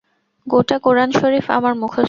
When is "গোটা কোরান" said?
0.47-1.09